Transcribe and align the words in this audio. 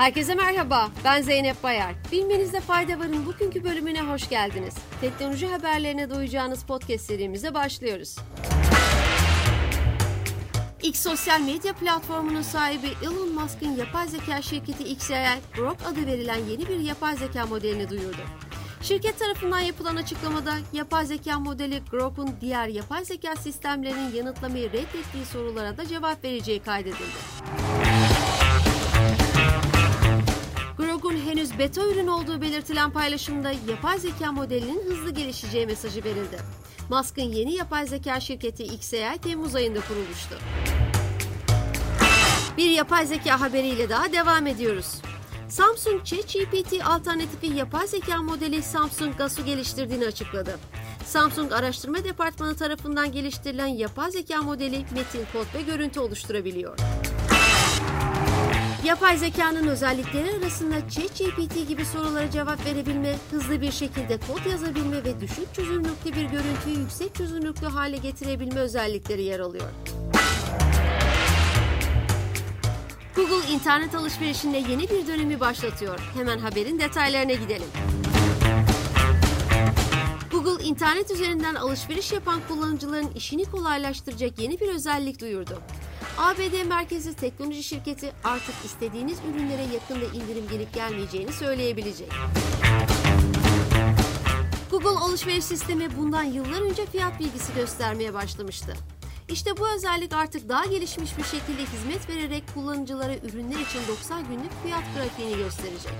Herkese 0.00 0.34
merhaba, 0.34 0.90
ben 1.04 1.22
Zeynep 1.22 1.62
Bayar. 1.62 1.94
Bilmenizde 2.12 2.60
fayda 2.60 2.98
varın 2.98 3.26
bugünkü 3.26 3.64
bölümüne 3.64 4.02
hoş 4.02 4.28
geldiniz. 4.28 4.74
Teknoloji 5.00 5.46
haberlerine 5.46 6.10
duyacağınız 6.10 6.64
podcast 6.64 7.04
serimize 7.04 7.54
başlıyoruz. 7.54 8.16
X 10.82 11.02
sosyal 11.02 11.40
medya 11.40 11.72
platformunun 11.72 12.42
sahibi 12.42 12.86
Elon 13.02 13.34
Musk'ın 13.34 13.76
yapay 13.76 14.08
zeka 14.08 14.42
şirketi 14.42 14.84
XAI, 14.84 15.38
Grok 15.56 15.76
adı 15.92 16.06
verilen 16.06 16.44
yeni 16.50 16.68
bir 16.68 16.78
yapay 16.78 17.16
zeka 17.16 17.46
modelini 17.46 17.90
duyurdu. 17.90 18.22
Şirket 18.82 19.18
tarafından 19.18 19.60
yapılan 19.60 19.96
açıklamada 19.96 20.54
yapay 20.72 21.06
zeka 21.06 21.38
modeli 21.38 21.82
Grok'un 21.90 22.36
diğer 22.40 22.68
yapay 22.68 23.04
zeka 23.04 23.36
sistemlerinin 23.36 24.14
yanıtlamayı 24.14 24.68
reddettiği 24.68 25.24
sorulara 25.32 25.76
da 25.76 25.86
cevap 25.86 26.24
vereceği 26.24 26.60
kaydedildi. 26.60 27.20
Henüz 31.40 31.58
beta 31.58 31.88
ürün 31.88 32.06
olduğu 32.06 32.40
belirtilen 32.40 32.90
paylaşımda 32.90 33.52
yapay 33.68 33.98
zeka 33.98 34.32
modelinin 34.32 34.90
hızlı 34.90 35.10
gelişeceği 35.10 35.66
mesajı 35.66 36.04
verildi. 36.04 36.38
Musk'ın 36.90 37.22
yeni 37.22 37.54
yapay 37.54 37.86
zeka 37.86 38.20
şirketi 38.20 38.64
XAI 38.64 39.18
Temmuz 39.18 39.54
ayında 39.54 39.80
kurulmuştu. 39.80 40.38
Bir 42.56 42.70
yapay 42.70 43.06
zeka 43.06 43.40
haberiyle 43.40 43.88
daha 43.88 44.12
devam 44.12 44.46
ediyoruz. 44.46 44.94
Samsung 45.48 46.04
ChatGPT 46.04 46.86
alternatifi 46.86 47.46
yapay 47.46 47.86
zeka 47.86 48.22
modeli 48.22 48.62
Samsung 48.62 49.16
GAS'u 49.16 49.44
geliştirdiğini 49.44 50.06
açıkladı. 50.06 50.58
Samsung 51.06 51.52
Araştırma 51.52 52.04
Departmanı 52.04 52.56
tarafından 52.56 53.12
geliştirilen 53.12 53.66
yapay 53.66 54.10
zeka 54.10 54.42
modeli 54.42 54.78
metin, 54.78 55.26
kod 55.32 55.54
ve 55.54 55.62
görüntü 55.62 56.00
oluşturabiliyor. 56.00 56.78
Yapay 58.84 59.16
zekanın 59.16 59.66
özellikleri 59.66 60.30
arasında 60.38 60.88
ChatGPT 60.88 61.68
gibi 61.68 61.84
sorulara 61.84 62.30
cevap 62.30 62.66
verebilme, 62.66 63.14
hızlı 63.30 63.60
bir 63.60 63.72
şekilde 63.72 64.18
kod 64.18 64.50
yazabilme 64.50 65.04
ve 65.04 65.20
düşük 65.20 65.54
çözünürlüklü 65.54 66.12
bir 66.12 66.24
görüntüyü 66.24 66.78
yüksek 66.78 67.14
çözünürlüklü 67.14 67.66
hale 67.66 67.96
getirebilme 67.96 68.60
özellikleri 68.60 69.22
yer 69.22 69.40
alıyor. 69.40 69.68
Google 73.16 73.52
internet 73.52 73.94
alışverişinde 73.94 74.56
yeni 74.56 74.82
bir 74.82 75.06
dönemi 75.06 75.40
başlatıyor. 75.40 76.00
Hemen 76.14 76.38
haberin 76.38 76.78
detaylarına 76.78 77.32
gidelim. 77.32 77.68
Google 80.60 80.70
internet 80.70 81.10
üzerinden 81.10 81.54
alışveriş 81.54 82.12
yapan 82.12 82.40
kullanıcıların 82.48 83.10
işini 83.14 83.44
kolaylaştıracak 83.44 84.38
yeni 84.38 84.60
bir 84.60 84.68
özellik 84.68 85.20
duyurdu. 85.20 85.62
ABD 86.18 86.68
merkezli 86.68 87.14
teknoloji 87.14 87.62
şirketi 87.62 88.12
artık 88.24 88.54
istediğiniz 88.64 89.18
ürünlere 89.30 89.62
yakında 89.62 90.04
indirim 90.04 90.48
gelip 90.50 90.74
gelmeyeceğini 90.74 91.32
söyleyebilecek. 91.32 92.12
Google 94.70 94.88
alışveriş 94.88 95.44
sistemi 95.44 95.96
bundan 95.96 96.22
yıllar 96.22 96.60
önce 96.62 96.86
fiyat 96.86 97.20
bilgisi 97.20 97.54
göstermeye 97.54 98.14
başlamıştı. 98.14 98.72
İşte 99.28 99.56
bu 99.56 99.68
özellik 99.68 100.12
artık 100.12 100.48
daha 100.48 100.64
gelişmiş 100.64 101.18
bir 101.18 101.24
şekilde 101.24 101.62
hizmet 101.62 102.08
vererek 102.08 102.44
kullanıcılara 102.54 103.14
ürünler 103.14 103.60
için 103.60 103.80
90 103.88 104.28
günlük 104.28 104.62
fiyat 104.62 104.84
grafiğini 104.96 105.36
gösterecek. 105.36 105.92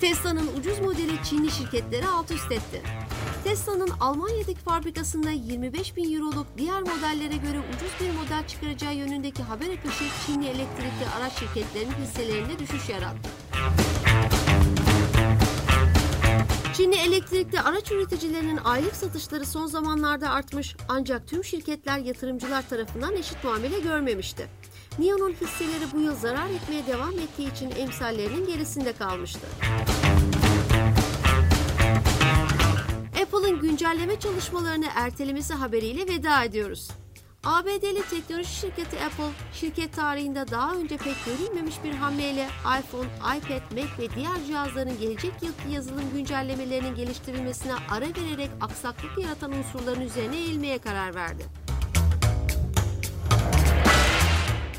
Tesla'nın 0.00 0.56
ucuz 0.60 0.78
modeli 0.78 1.24
Çinli 1.24 1.50
şirketleri 1.50 2.08
alt 2.08 2.30
üst 2.30 2.52
etti. 2.52 2.82
Tesla'nın 3.44 3.90
Almanya'daki 4.00 4.60
fabrikasında 4.60 5.30
25 5.30 5.96
bin 5.96 6.14
euroluk 6.14 6.46
diğer 6.58 6.82
modellere 6.82 7.36
göre 7.36 7.58
ucuz 7.58 7.92
bir 8.00 8.10
model 8.10 8.46
çıkaracağı 8.46 8.94
yönündeki 8.94 9.42
haber 9.42 9.66
akışı 9.66 10.04
Çinli 10.26 10.46
elektrikli 10.46 11.06
araç 11.18 11.32
şirketlerinin 11.32 11.94
hisselerinde 12.04 12.58
düşüş 12.58 12.88
yarattı. 12.88 13.28
Çinli 16.74 16.96
elektrikli 16.96 17.60
araç 17.60 17.92
üreticilerinin 17.92 18.60
aylık 18.64 18.96
satışları 18.96 19.46
son 19.46 19.66
zamanlarda 19.66 20.30
artmış 20.30 20.76
ancak 20.88 21.28
tüm 21.28 21.44
şirketler 21.44 21.98
yatırımcılar 21.98 22.68
tarafından 22.68 23.16
eşit 23.16 23.44
muamele 23.44 23.80
görmemişti. 23.80 24.48
NIO'nun 24.98 25.32
hisseleri 25.32 25.84
bu 25.94 26.00
yıl 26.00 26.16
zarar 26.16 26.50
etmeye 26.50 26.86
devam 26.86 27.12
ettiği 27.12 27.52
için 27.52 27.70
emsallerinin 27.70 28.46
gerisinde 28.46 28.92
kalmıştı. 28.92 29.46
Apple'ın 33.22 33.60
güncelleme 33.60 34.20
çalışmalarını 34.20 34.86
ertelemesi 34.94 35.54
haberiyle 35.54 36.14
veda 36.14 36.44
ediyoruz. 36.44 36.90
ABD'li 37.44 38.02
teknoloji 38.10 38.54
şirketi 38.54 38.96
Apple, 39.04 39.30
şirket 39.52 39.92
tarihinde 39.92 40.50
daha 40.50 40.74
önce 40.74 40.96
pek 40.96 41.16
görülmemiş 41.26 41.74
bir 41.84 41.92
hamleyle 41.92 42.48
iPhone, 42.80 43.36
iPad, 43.38 43.72
Mac 43.72 43.88
ve 43.98 44.14
diğer 44.16 44.44
cihazların 44.46 44.98
gelecek 45.00 45.32
yılki 45.42 45.74
yazılım 45.74 46.10
güncellemelerinin 46.12 46.94
geliştirilmesine 46.94 47.72
ara 47.90 48.06
vererek 48.06 48.50
aksaklık 48.60 49.18
yaratan 49.18 49.52
unsurların 49.52 50.00
üzerine 50.00 50.36
eğilmeye 50.36 50.78
karar 50.78 51.14
verdi. 51.14 51.67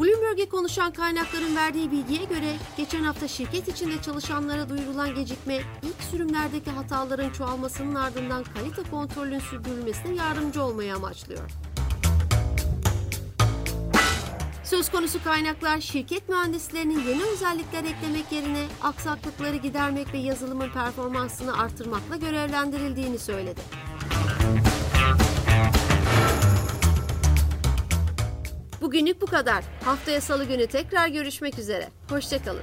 Bloomberg'e 0.00 0.48
konuşan 0.48 0.92
kaynakların 0.92 1.56
verdiği 1.56 1.90
bilgiye 1.90 2.24
göre 2.24 2.56
geçen 2.76 3.02
hafta 3.02 3.28
şirket 3.28 3.68
içinde 3.68 4.02
çalışanlara 4.02 4.68
duyurulan 4.68 5.14
gecikme 5.14 5.60
ilk 5.82 6.02
sürümlerdeki 6.10 6.70
hataların 6.70 7.30
çoğalmasının 7.30 7.94
ardından 7.94 8.44
kalite 8.44 8.82
kontrolünün 8.90 9.38
sürdürülmesine 9.38 10.14
yardımcı 10.14 10.62
olmayı 10.62 10.94
amaçlıyor. 10.94 11.50
Söz 14.64 14.90
konusu 14.90 15.24
kaynaklar 15.24 15.80
şirket 15.80 16.28
mühendislerinin 16.28 17.08
yeni 17.08 17.22
özellikler 17.22 17.84
eklemek 17.84 18.32
yerine 18.32 18.66
aksaklıkları 18.82 19.56
gidermek 19.56 20.14
ve 20.14 20.18
yazılımın 20.18 20.70
performansını 20.70 21.58
artırmakla 21.58 22.16
görevlendirildiğini 22.16 23.18
söyledi. 23.18 23.60
Bugünlük 28.80 29.20
bu 29.20 29.26
kadar. 29.26 29.64
Haftaya 29.84 30.20
salı 30.20 30.44
günü 30.44 30.66
tekrar 30.66 31.08
görüşmek 31.08 31.58
üzere. 31.58 31.88
Hoşçakalın. 32.10 32.62